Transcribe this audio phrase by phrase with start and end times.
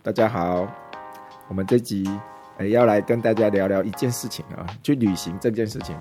[0.00, 0.64] 大家好，
[1.48, 2.08] 我们这集
[2.58, 5.96] 诶要来跟大家聊聊一件事情啊，去旅行这件事情，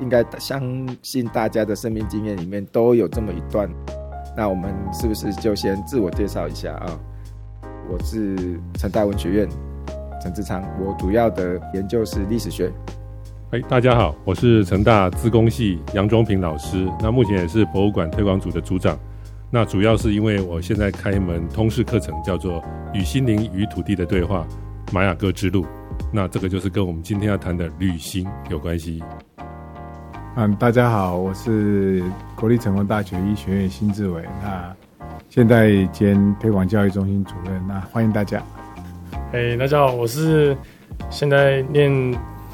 [0.00, 0.62] 应该相
[1.02, 3.68] 信大家的生命经验里面都有这么一段。
[4.36, 6.98] 那我们是不是就先自我介绍一下啊？
[7.90, 9.48] 我是成大文学院
[10.22, 12.72] 陈志昌，我主要的研究是历史学。
[13.50, 18.96] 哎，大家好，我是成大资工系杨忠平老师，那目前也是博物馆推广组的组长。
[19.50, 22.60] 那主要是因为我现在开一门通识课程，叫做
[22.92, 24.46] 《与心灵与土地的对话：
[24.92, 25.62] 玛雅各之路》。
[26.12, 29.02] 那这个就是跟我们今天要谈的旅行有关系。
[30.36, 32.04] 嗯，大家好，我是
[32.36, 34.70] 国立成功大学医学院辛志伟，那
[35.30, 37.66] 现在兼推广教育中心主任。
[37.66, 38.42] 那欢迎大家。
[39.32, 40.54] 哎，大家好，我是
[41.08, 41.90] 现在念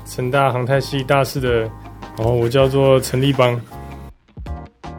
[0.06, 1.62] 成大航太系大四的，
[2.16, 3.60] 然后我叫做陈立邦。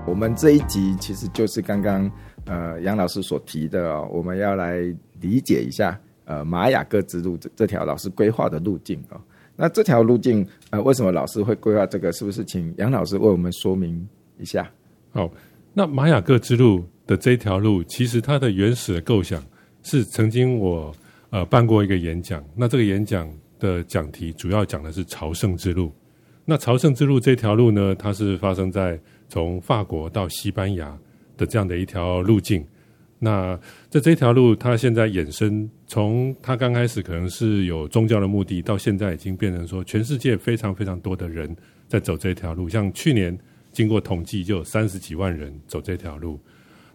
[0.07, 2.09] 我们这一集其实就是刚刚
[2.45, 4.77] 呃杨老师所提的哦，我们要来
[5.19, 9.19] 理解一下呃玛雅各之路这这条老师规划的路径哦。
[9.55, 12.11] 那这条路径呃为什么老师会规划这个？
[12.13, 14.69] 是不是请杨老师为我们说明一下？
[15.11, 15.29] 好，
[15.73, 19.43] 那玛雅各之路的这条路，其实它的原始的构想
[19.81, 20.95] 是曾经我
[21.31, 23.27] 呃办过一个演讲，那这个演讲
[23.59, 25.91] 的讲题主要讲的是朝圣之路。
[26.47, 30.95] 那朝圣之路这条路呢，它是发生在从法国到西班牙
[31.35, 32.63] 的这样的一条路径。
[33.17, 41.55] 那在这条路，它现在衍生，从它刚开始可能是有宗教的目的，到现在已经变成说，全世界非常非常多的人
[41.87, 42.69] 在走这条路。
[42.69, 43.35] 像去年
[43.71, 46.39] 经过统计，就有三十几万人走这条路。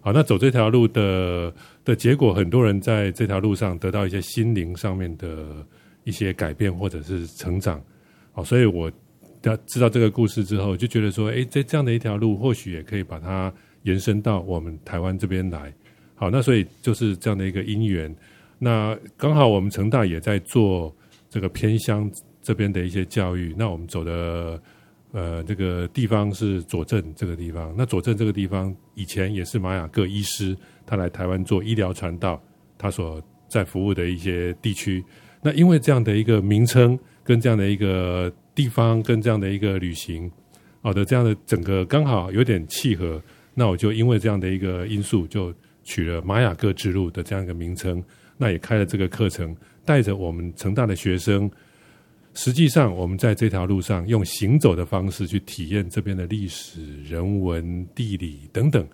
[0.00, 1.52] 好，那走这条路的
[1.84, 5.66] 的结果，很多人在这条路上得到一些心灵上面的
[6.04, 7.82] 一些改变或者是成长。
[8.30, 8.88] 好，所以我。
[9.66, 13.52] 知道这个故事之后，就觉得说，哎，在这样的一条路，或许也可以把它
[13.84, 15.72] 延伸到我们台湾这边来。
[16.14, 18.14] 好，那所以就是这样的一个因缘。
[18.58, 20.94] 那刚好我们成大也在做
[21.30, 22.10] 这个偏乡
[22.42, 23.54] 这边的一些教育。
[23.56, 24.60] 那我们走的
[25.12, 27.74] 呃这个地方是左镇这个地方。
[27.74, 30.54] 那左镇这个地方以前也是玛雅各医师
[30.84, 32.38] 他来台湾做医疗传道，
[32.76, 35.02] 他所在服务的一些地区。
[35.40, 38.30] 那因为这样的一个名称跟这样的一个。
[38.60, 40.30] 地方跟这样的一个旅行，
[40.82, 43.18] 好的，这样的整个刚好有点契合，
[43.54, 45.50] 那我就因为这样的一个因素，就
[45.82, 48.04] 取了玛雅各之路的这样一个名称，
[48.36, 51.50] 那也开了这个课程，带着我们成大的学生，
[52.34, 58.86] 实际上我们在这条路上用行走的方式去体验这边的历史、人文、地理等等，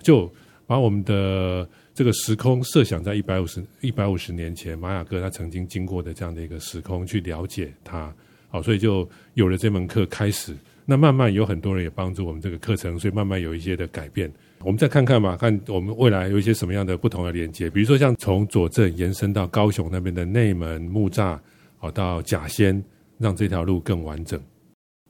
[0.00, 0.32] 就
[0.64, 8.14] 把我们的这个时空设想在一百五十一百五十年前，玛雅各他曾经经过的这样的一个时空去了解它。
[8.48, 10.54] 好，所以就有了这门课开始。
[10.84, 14.32] 那慢慢有很多人也帮助我们这个课程，所以慢慢有一些的改变。
[14.60, 17.68] 我们再看看吧，看我们未来有一些什么样的不同的连接。
[17.68, 21.38] 比如说，像从左镇延伸到高雄那边的内门木栅，
[21.76, 22.82] 好到甲仙，
[23.18, 24.40] 让这条路更完整。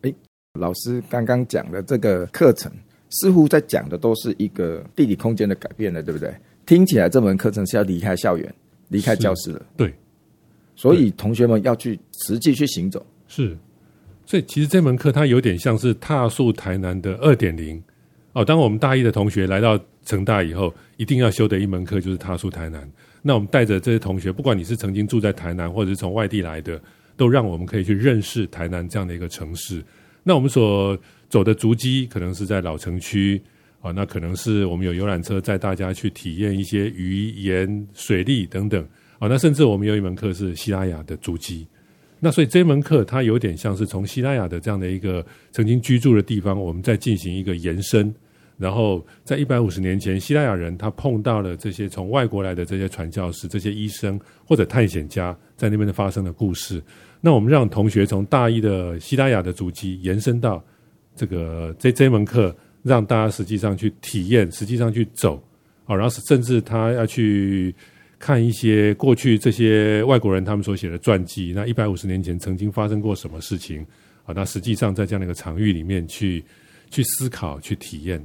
[0.02, 0.12] 哎，
[0.58, 2.72] 老师刚刚讲的这个课程，
[3.10, 6.34] 似乎在讲的都是一个地理空间的改变了，对不对？
[6.66, 8.52] 听起来这门课程是要离开校园、
[8.88, 9.64] 离开教室了。
[9.76, 9.94] 对，
[10.74, 13.06] 所以同学们要去实际去行走。
[13.28, 13.56] 是，
[14.26, 17.80] 所以其实这门课它有点像是踏溯台南的二点零
[18.32, 18.44] 哦。
[18.44, 22.90] 当我们大一的同学来到成大以后，一定要修的一门课就是踏溯台南。
[23.20, 26.80] 那我们带着这些同学，不管你是曾经住在台南，或者是从外地来的，
[27.16, 29.84] 都让我们可以去认识台南这样的一个城市。
[30.22, 33.40] 那我们所走的足迹，可能是在老城区
[33.80, 38.82] 啊，那可能是我们有游览车载大家去体验一些鱼盐水利等等
[39.18, 39.28] 啊。
[39.28, 41.66] 那甚至我们有一门课是希拉雅的足迹。
[42.20, 48.12] 那所以这门课它有点像是从希拉雅的这样的一个曾经居住的地方，我们在进行一个延伸。
[48.56, 56.82] 然后在一百五十年前，希拉雅人他碰到了这些从外国来的这些传教士、这些医生或者探险家在那边的发生的故事。
[57.20, 60.60] 那我们让同学从大一的希拉雅的足迹延伸到
[61.14, 62.52] 这个这这门课，
[62.82, 65.40] 让大家实际上去体验，实际上去走
[65.86, 67.72] 哦，然后甚至他要去。
[68.18, 73.86] 看一些过去这些外国人他们所写的传记，那一百五十年前曾经发生过什么事情
[74.24, 74.32] 啊？
[74.34, 76.44] 那实际上在这样的一个场域里面去
[76.90, 78.22] 去思考、去体验。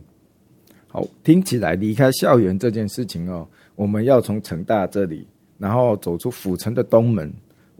[0.88, 7.32] 好，听起来离开校园这件事情哦，我们要从成大这里，然后走出府城的东门。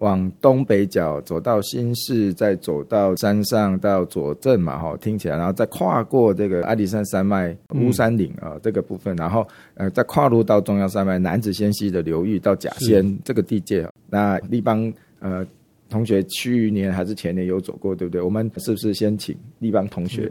[0.04, 13.88] 往东北角走到新市，再走到山上到左镇嘛，哈，听起来，然后再跨过这个阿里山山脉乌山岭啊这个部分，然后呃再跨入到中央山脉南子仙溪的流域到甲仙这个地界。
[14.10, 15.46] 那立邦呃
[15.90, 18.22] 同学去年还是前年有走过，对不对？
[18.22, 20.30] 我们是不是先请立邦同学？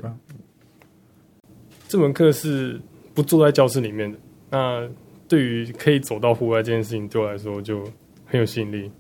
[1.89, 2.79] 这门课是
[3.15, 4.19] 不坐在教室里面的，
[4.51, 4.87] 那
[5.27, 7.83] 对于可以走到户外这件事情，对我来说就
[8.27, 8.91] 很有吸引力。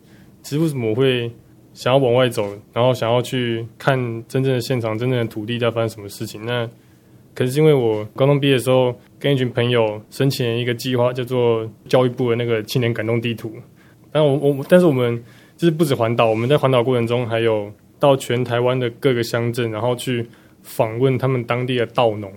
[0.42, 1.30] 其实为什么我会
[1.72, 3.96] 想要往外走，然后想要去看
[4.28, 6.44] 真正的现场、真正的土地在发生什么事情？
[6.44, 6.68] 那
[7.34, 13.50] 可是因为我高中毕业的时候，跟一群朋友申请了一个计划，叫做教育部的那个青年感动地图。
[14.10, 15.22] 但我我但是我们
[15.56, 20.26] 就是不止环岛，我们在环岛过程中还有到全台湾的各个乡镇，然后去
[20.62, 22.30] 访问他们当地的稻农。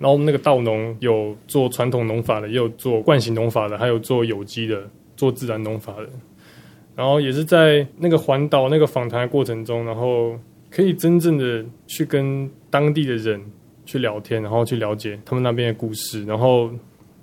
[0.00, 4.82] 然后那个稻农有做传统农法的，也有做惯性农法的，还有做有机的，
[5.16, 6.08] 做自然农法的。
[6.94, 10.38] 然后也是在那个环岛那个访谈的过程中，然后
[10.70, 13.40] 可以真正的去跟当地的人
[13.84, 16.24] 去聊天，然后去了解他们那边的故事。
[16.24, 16.70] 然后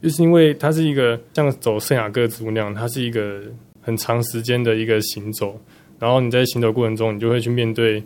[0.01, 3.41] 就是因为它是一个像走圣雅各之路那样，它是一个
[3.81, 5.59] 很长时间的一个行走。
[5.99, 8.03] 然后你在行走过程中，你就会去面对。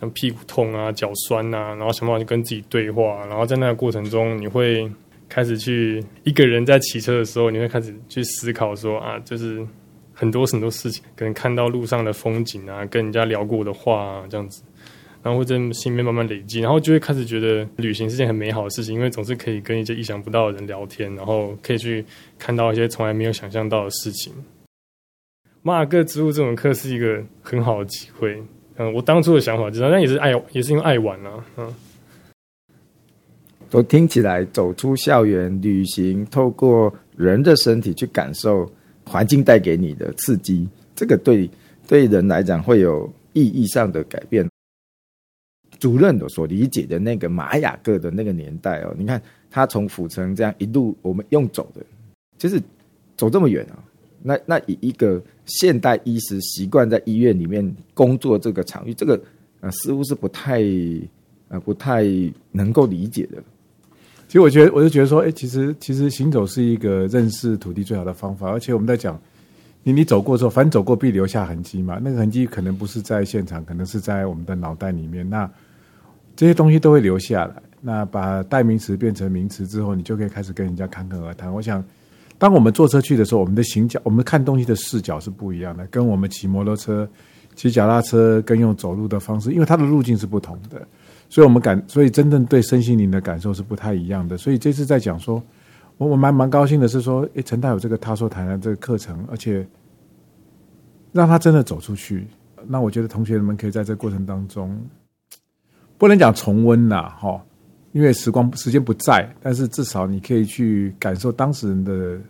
[0.00, 4.88] 像屁股痛啊、脚酸啊，然后想办法去跟自己对话，然后在那个过程中，你会
[5.28, 9.66] 开始去一个人在骑车的时候，你会开始去思考说啊，就是
[10.20, 14.64] 很多很多事情，可能看到路上的风景啊，跟人家聊过的话啊，这样子，
[15.22, 22.04] 然后会在心里面慢慢累积，然后就会开始觉得旅行是件很美好的事情，因为总是可以跟一些意想不到的人聊天，然后可以去
[22.36, 24.32] 看到一些从来没有想象到的事情。
[25.62, 28.42] 马尔各植物这种课是一个很好的机会。
[28.76, 31.44] 嗯，我当初的想法就是，那也是爱，也是因为爱玩啊。
[31.56, 31.74] 嗯，
[33.70, 38.70] 都听起来走出校园旅行，透过人的身体去感受
[39.08, 41.48] 环境带给你的刺激，这个对
[41.86, 44.46] 对人来讲会有意义上的改变。
[45.78, 51.80] 主任的所理解的那个玛雅各的那个年代哦，你看他从府城这样一路我们用走的，
[52.36, 52.60] 就是
[53.16, 53.78] 走这么远啊。
[54.20, 59.20] 那那以一个现代医师习惯在医院里面工作这个场域，这个
[59.60, 60.60] 呃似乎是不太
[61.46, 62.02] 呃不太
[62.50, 63.40] 能够理解的。
[64.28, 68.48] 其实我觉得，我就觉得说，哎，其实其实行走是一个认识土地最好的方法。
[68.50, 69.20] 而且我们在讲，
[69.82, 71.98] 你你走过之后，反正走过必留下痕迹嘛。
[72.00, 75.28] 那个痕迹可能不是在现场，可能是在我们的脑袋里面。
[75.28, 75.50] 那
[76.36, 77.54] 这些东西都会留下来。
[77.80, 81.52] 那把代名词变成名词之后，你就可以开始跟人家侃侃而谈。
[81.52, 81.82] 我想。
[82.40, 87.08] 当我们坐车去的时候，我们的行脚，我们看东西的视角是不一样的，跟我们骑摩托车、
[87.56, 90.86] 骑脚踏车跟用走路的方式，因为它的路径是不同的，
[91.28, 94.36] 所以我们感，所以真正对身心灵的感受是不太一样的。
[94.36, 95.42] 所以这次在讲说，
[95.96, 99.66] 我我蛮蛮高兴的是说，诶，陈大有这个他说谈的这个课程，而且
[101.12, 102.26] 让他真的走出去。
[102.66, 104.78] 那我觉得同学们可以在这过程当中，
[105.96, 107.44] 不能讲重温呐，哈。
[107.92, 112.20] 因为时光时间不在，但是至少你可以去感受当事人的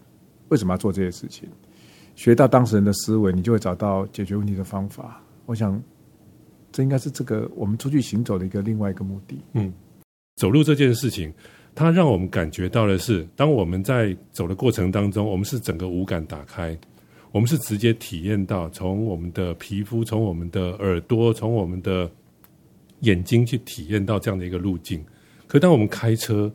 [0.51, 1.49] 为什么要做这些事情，
[2.15, 5.21] 学到当事人的思维，你就会找到解决问题的方法。
[5.47, 5.79] 我想，
[6.79, 9.37] 这应该是这个我们出去行走的一个另外一个目的。
[9.55, 9.73] 嗯，
[10.37, 11.35] 走路这件事情，
[11.75, 16.79] 它让我们感觉到的是，当我们在走的过程当中，我们是整个五感打开，
[17.33, 22.09] 我们是直接体验到从我们的皮肤、从我们的耳朵、从我们的
[23.01, 25.05] 眼睛去体验到这样的一个路径。
[25.49, 26.49] 可当我们开车，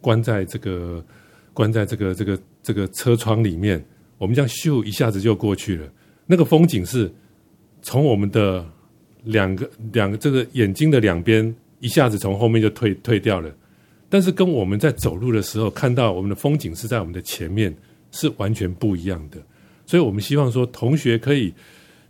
[0.00, 1.04] 关在这个
[1.52, 3.84] 关在这个这个这个车窗里面，
[4.18, 5.92] 我们这样咻一下子就过去了。
[6.26, 7.12] 那个风景是
[7.82, 8.64] 从我们的
[9.24, 13.52] 两个两个这个眼睛的两边一下子从后面就退退掉了。
[14.08, 17.74] 但是跟我们在走路的时候看到我们的风景是在我们的前面，
[18.12, 19.38] 是完全不一样的。
[19.86, 21.52] 所以我们希望说，同学可以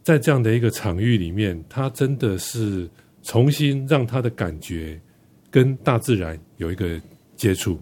[0.03, 2.89] 在这样的一个场域里面，他真的是
[3.23, 5.01] 重新让他的感觉。
[5.51, 7.01] 跟大自然有一个
[7.37, 7.81] 接触。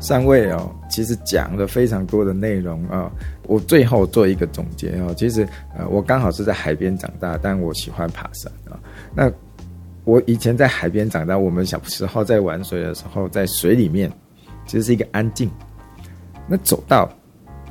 [0.00, 3.10] 三位哦，其实讲了非常多的内容啊。
[3.46, 8.78] 我最后做一个总结哦，其实呃，我刚好是在海边长大，但我喜欢爬山啊。
[9.14, 9.30] 那
[10.04, 14.10] 我以前在海边长大，我们小时候在玩水的时候，在水里面
[14.66, 15.50] 其实是一个安静。
[16.46, 17.10] 那走到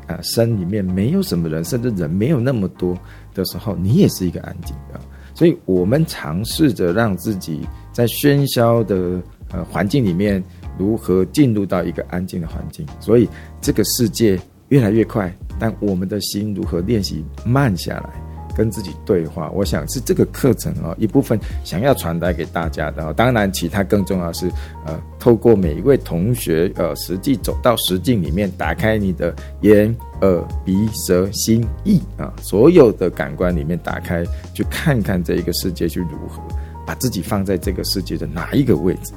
[0.08, 2.98] 啊山里面没有什么人，甚至人没有那么多
[3.34, 5.00] 的时候，你也是一个安静的。
[5.34, 10.44] 所以我们尝试着让自己在喧嚣的呃环境里面，
[10.78, 12.86] 如何进入到一个安静的环境。
[13.00, 13.28] 所以
[13.62, 18.10] 这个世界越来越快，但我们的心如何练习慢下来？
[18.56, 23.14] 跟自己对话，我想是这个课程啊一部分想要传达给大家的。
[23.14, 24.50] 当然，其他更重要是，
[24.84, 29.32] 呃，透过每一位同学，呃，实际走到实境里面，打开你的
[29.62, 36.42] 眼、耳、鼻、舌、心、意啊，所有的感官里面打开，去看看这一个世界去如何，
[36.84, 39.14] 把自己放在这个世界的哪一个位置。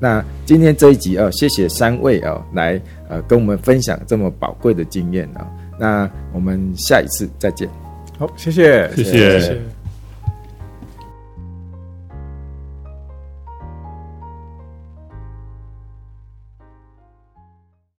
[0.00, 5.46] 那今天这一集哦，谢谢三位哦，来呃跟我们分享这么宝贵的经验啊。
[5.78, 7.68] 那我们下一次再见。
[8.18, 9.83] 好，谢谢，谢谢谢谢。